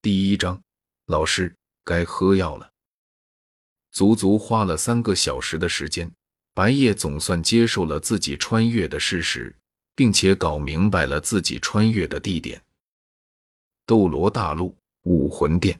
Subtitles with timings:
[0.00, 0.62] 第一章，
[1.06, 2.70] 老师该喝药了。
[3.90, 6.08] 足足花了三个小时的时间，
[6.54, 9.56] 白夜总算接受了自己穿越的事实，
[9.96, 12.62] 并且搞明白了自己穿越的地点——
[13.86, 15.76] 斗罗大陆武魂殿，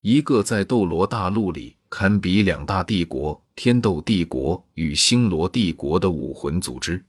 [0.00, 7.04] 一个在斗罗大陆里堪比两大帝国天斗帝国与星罗帝国的武魂组织。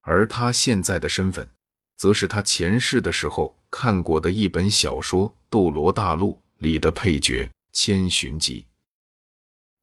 [0.00, 1.48] 而他现在的身份，
[1.96, 8.64] 则是他前世的时候看过的一本小说《斗罗大陆》里的配角千寻疾。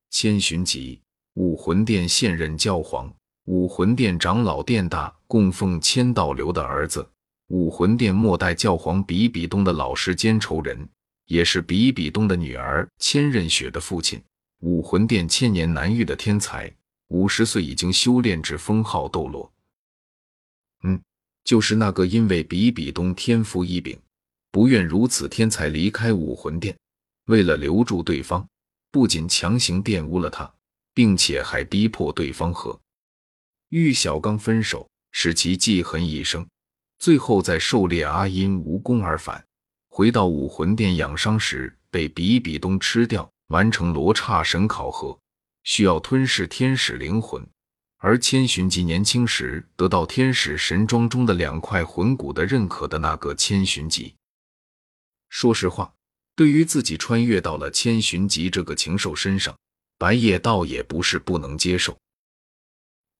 [0.09, 1.00] 千寻疾，
[1.36, 3.12] 武魂殿现任教皇，
[3.45, 7.08] 武魂殿长老殿大供奉千道流的儿子，
[7.48, 10.88] 武魂殿末代教皇比比东的老师兼仇人，
[11.28, 14.22] 也是比比东的女儿千仞雪的父亲，
[14.59, 16.70] 武魂殿千年难遇的天才，
[17.08, 19.50] 五十岁已经修炼至封号斗罗。
[21.44, 24.00] 就是那个因为比比东天赋异禀，
[24.52, 26.77] 不愿如此天才离开武魂殿，
[27.26, 28.48] 为了留住对方，
[28.92, 30.52] 不仅强行玷污了他，
[30.94, 32.80] 并且还逼迫对方和
[33.69, 36.45] 玉小刚分手，使其记恨一生。
[37.00, 39.44] 最后在狩猎阿音无功而返，
[39.89, 45.17] 回到武魂殿养伤时，被比比东吃掉，完成罗刹神考核，
[45.64, 47.44] 需要吞噬天使灵魂。
[48.03, 54.16] 而千寻疾年轻时得到天使神装中的两块魂骨的认可的那个千寻疾，
[55.30, 55.94] 说实话，
[56.35, 59.55] 对于自己穿越到了千寻疾这个禽兽身上，
[59.99, 61.95] 白夜倒也不是不能接受。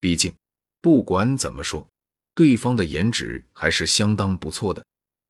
[0.00, 0.34] 毕竟，
[0.80, 1.86] 不管怎么说，
[2.34, 4.84] 对方的颜值还是相当不错的，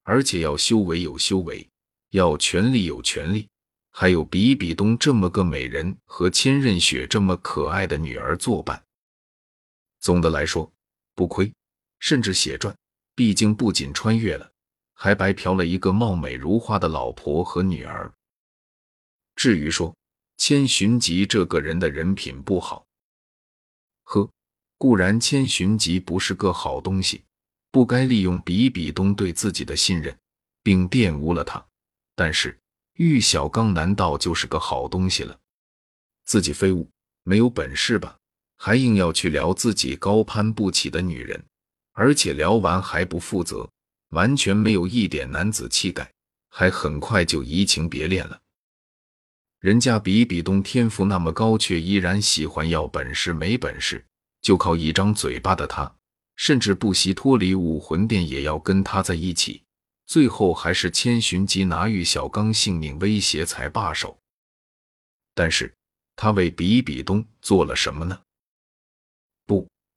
[0.04, 1.68] 而且要修为有修为，
[2.12, 3.46] 要权力有权力，
[3.90, 8.82] 还有比比东这么个美人和千仞雪这么可爱的女儿作伴。
[10.02, 10.70] 总的来说，
[11.14, 11.50] 不亏，
[12.00, 12.76] 甚至血赚。
[13.14, 14.50] 毕竟不仅穿越了，
[14.94, 18.12] 还白嫖了一个貌美如花的老婆和女儿。
[19.36, 19.94] 至于说
[20.38, 22.84] 千寻疾这个人的人品不好，
[24.04, 24.28] 呵，
[24.76, 27.22] 固然千寻疾不是个好东西，
[27.70, 30.18] 不该利用比比东对自己的信任，
[30.62, 31.64] 并玷污了他。
[32.16, 32.58] 但是
[32.94, 35.38] 玉小刚难道就是个好东西了？
[36.24, 36.88] 自己废物，
[37.22, 38.18] 没有本事吧？
[38.64, 41.44] 还硬要去聊自己高攀不起的女人，
[41.94, 43.68] 而且聊完还不负责，
[44.10, 46.08] 完全没有一点男子气概，
[46.48, 48.40] 还很快就移情别恋了。
[49.58, 54.06] 人家比比东天赋那么高，却依然喜欢要本事没本事
[54.40, 55.92] 就靠一张嘴巴的他，
[56.36, 59.64] 甚至不惜脱离武魂殿也要跟他在一起，
[60.06, 64.16] 最后还是千寻疾拿玉小刚性命威胁才罢手。
[65.34, 65.74] 但是
[66.14, 68.20] 他为比比东做了什么呢？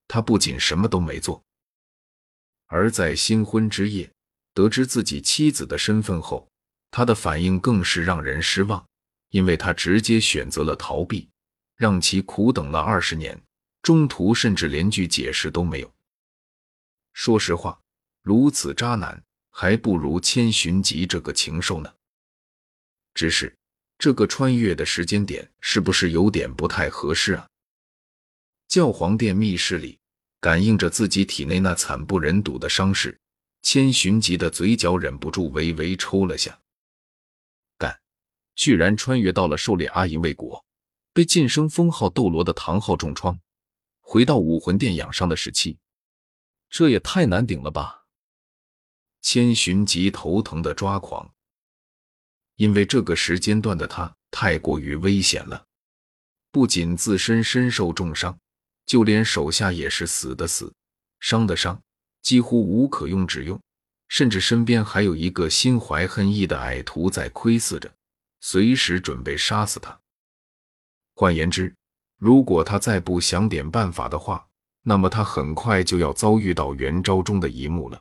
[0.07, 1.43] 他不仅什么都没做，
[2.67, 4.11] 而在新婚之夜
[4.53, 6.47] 得知自己妻子的身份后，
[6.91, 8.85] 他的反应更是让人失望，
[9.29, 11.29] 因为他直接选择了逃避，
[11.75, 13.41] 让其苦等了二十年，
[13.81, 15.94] 中途甚至连句解释都没有。
[17.13, 17.79] 说实话，
[18.21, 21.94] 如此渣男还不如千寻疾这个禽兽呢。
[23.13, 23.55] 只是
[23.97, 27.47] 这个穿越的时间点是不是有点不太合适啊？
[28.67, 29.99] 教皇殿密室里，
[30.39, 33.19] 感应着自己体内那惨不忍睹的伤势，
[33.61, 36.59] 千寻疾的嘴角忍不住微微抽了下。
[37.77, 37.99] 干，
[38.55, 40.65] 居然穿越到了狩猎阿银卫国，
[41.13, 43.39] 被晋升封号斗罗的唐昊重创，
[44.01, 45.77] 回到武魂殿养伤的时期，
[46.69, 48.05] 这也太难顶了吧！
[49.21, 51.33] 千寻疾头疼的抓狂，
[52.57, 55.65] 因为这个时间段的他太过于危险了，
[56.51, 58.37] 不仅自身身受重伤。
[58.85, 60.73] 就连手下也是死的死，
[61.19, 61.81] 伤的伤，
[62.22, 63.59] 几乎无可用之用，
[64.07, 67.91] 甚至身边还有一个心怀恨意的矮徒在窥伺着，
[68.41, 70.00] 随时准备杀死他。
[71.16, 71.74] 换言之，
[72.18, 74.47] 如果他再不想点办法的话，
[74.84, 78.00] 那么他很快就要遭遇到元昭中的一幕了：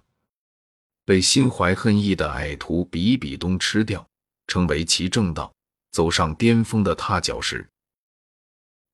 [1.04, 4.06] 被心怀恨意的矮徒比比东吃掉，
[4.46, 5.54] 成为其正道，
[5.92, 7.66] 走上巅峰的踏脚石。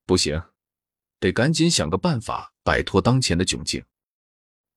[0.06, 0.40] 不行。
[1.20, 3.84] 得赶紧想个办法摆脱当前的窘境，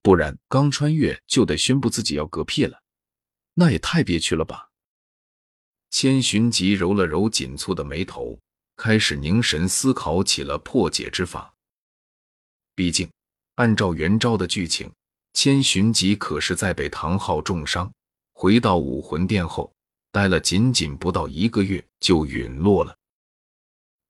[0.02, 2.84] 不然刚穿越就得宣布自己要嗝屁了，
[3.54, 4.70] 那也太憋屈了吧！
[5.90, 8.38] 千寻疾揉了揉紧蹙的眉头，
[8.76, 11.54] 开始凝神思考起了破解之法。
[12.76, 13.10] 毕竟，
[13.56, 14.92] 按照元昭的剧情，
[15.34, 17.94] 千寻疾可是在被唐昊重伤，
[18.34, 19.72] 回到武魂殿后，
[20.12, 22.98] 待了仅仅不到一个月就陨落了。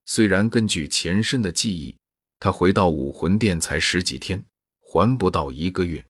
[0.05, 1.95] 虽然根据前身的记忆，
[2.43, 4.43] 他回到武魂殿才十几天，
[4.81, 6.03] 还不到一个月。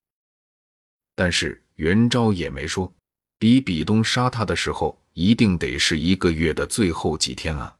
[1.14, 2.92] 但是元昭也没说，
[3.38, 7.76] 比比东杀他的时候，一定得是一个月的最后几天啊！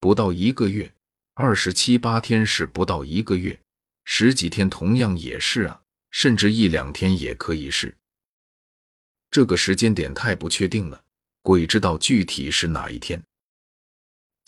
[0.00, 0.90] 不到一个月，
[1.34, 3.60] 二十七八天是不到一个月，
[4.04, 7.94] 十几天同样也是啊，甚至一两天也可以是。
[9.30, 11.04] 这个时间点太不确定了，
[11.42, 13.22] 鬼知道具体是哪一天。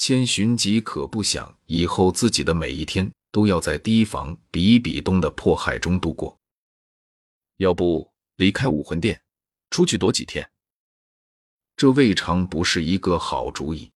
[0.00, 6.34] 千寻疾可不想以后自己的每一天都要在提防比比东的迫害中度过，
[7.58, 9.20] 要不离开武魂殿？
[9.68, 10.50] 出去躲几天，
[11.76, 13.90] 这未尝不是一个好主意。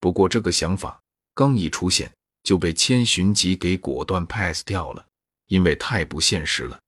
[0.00, 1.02] 不过这个想法
[1.32, 5.06] 刚一出现，就被千寻疾给果断 pass 掉了，
[5.46, 6.78] 因为太不现实了。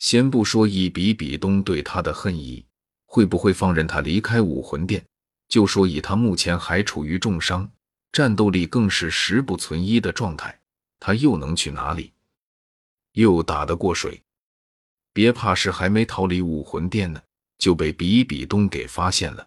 [0.00, 2.66] 先不说以比比东对他的恨意
[3.06, 5.06] 会不会放任他离开武魂殿，
[5.52, 7.70] 就说以他目前还处于重伤、
[8.10, 10.58] 战斗力更是十不存一的状态，
[10.98, 12.10] 他又能去哪里？
[13.12, 14.22] 又打得过谁？
[15.12, 17.20] 别怕，是还没逃离武魂殿呢，
[17.58, 19.46] 就被比比东给发现了。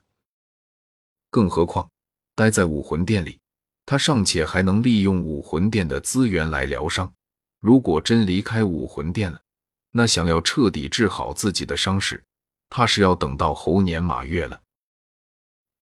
[1.32, 1.90] 更何况
[2.36, 3.40] 待在武魂殿里，
[3.84, 7.12] 他尚且还能利用武魂殿的资源来疗伤。
[7.60, 9.42] 如果真离开武魂殿了，
[9.90, 12.24] 那想要彻底治好自己的伤势，
[12.70, 14.62] 怕是要等到猴年马月了。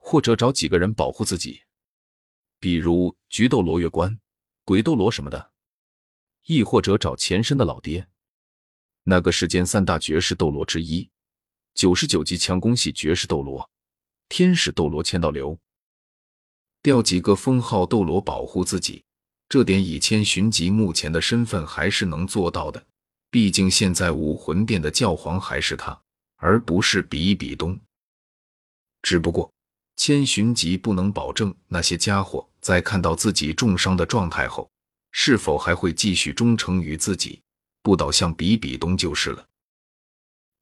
[0.05, 1.61] 或者找几个人保护自己，
[2.59, 4.19] 比如菊斗罗月关、
[4.65, 5.51] 鬼斗罗什么的，
[6.45, 8.05] 亦或者找前身的老爹。
[9.03, 11.09] 那个世间三大绝世斗罗之一，
[11.73, 13.71] 九十九级强攻系绝世斗罗，
[14.27, 15.57] 天使斗罗千道流，
[16.81, 19.05] 调几个封号斗罗保护自己，
[19.47, 22.85] 这点以千寻疾目前的身份还是能做到的。
[23.31, 25.99] 毕竟现在武魂殿的教皇还是他，
[26.35, 27.79] 而不是比比东。
[29.01, 29.52] 只不过
[29.95, 34.69] 千寻疾不能保证那些家伙在看到自己重伤的状态后，
[35.11, 37.41] 是否还会继续忠诚于自己。
[37.81, 39.45] 不倒向比比东就是了。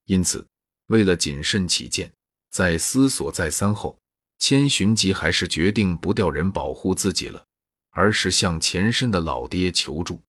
[0.06, 0.44] 因此，
[0.88, 2.12] 为了谨慎起见，
[2.50, 3.96] 在思索再三后，
[4.40, 7.46] 千寻疾还是决定不调人保护自己了，
[7.92, 10.20] 而是向前身的老爹求助。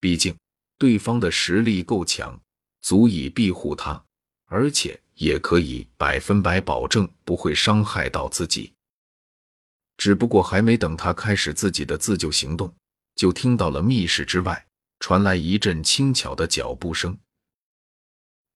[0.00, 0.34] 毕竟，
[0.78, 2.40] 对方的实力够强，
[2.80, 4.02] 足以庇护他，
[4.46, 8.72] 而且也可以百分百保证不会伤害到自己。
[9.96, 12.74] 只不过，还没等他开始自己的自救行动，
[13.14, 14.66] 就听到了密室之外。
[14.98, 17.18] 传来一阵轻巧的脚步声，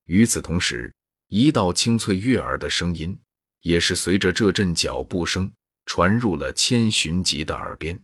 [0.07, 0.91] 与此同时，
[1.29, 3.21] 一道清脆悦耳的声音
[3.61, 5.53] 也是随着这阵脚步声
[5.85, 8.03] 传入了千寻疾的耳边：“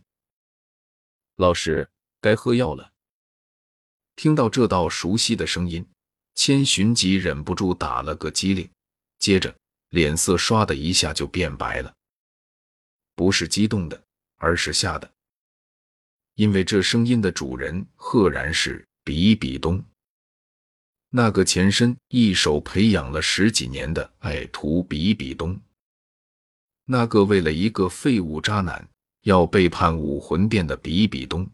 [1.37, 1.89] 老师，
[2.21, 2.93] 该喝药了。”
[4.15, 5.89] 听到这道熟悉的声音，
[6.37, 8.69] 千寻疾忍不住打了个激灵，
[9.17, 9.53] 接着
[9.89, 11.91] 脸色唰的一下就变白了，
[13.15, 14.01] 不是激动的，
[14.37, 15.11] 而是吓的。
[16.35, 19.83] 因为这声音的主人赫然是比比东，
[21.09, 25.59] 那个前身一手培养了十几年的爱徒比比东，
[26.85, 28.87] 那个为了一个废物渣男
[29.23, 31.49] 要背叛武魂殿的比比东。